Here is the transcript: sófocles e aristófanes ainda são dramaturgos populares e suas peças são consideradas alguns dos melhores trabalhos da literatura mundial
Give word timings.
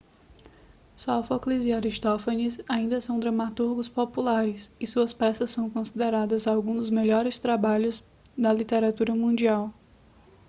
sófocles 0.95 1.65
e 1.67 1.73
aristófanes 1.73 2.59
ainda 2.67 2.99
são 2.99 3.19
dramaturgos 3.19 3.87
populares 3.87 4.71
e 4.79 4.87
suas 4.87 5.13
peças 5.13 5.51
são 5.51 5.69
consideradas 5.69 6.47
alguns 6.47 6.77
dos 6.77 6.89
melhores 6.89 7.37
trabalhos 7.37 8.03
da 8.35 8.51
literatura 8.51 9.13
mundial 9.13 9.71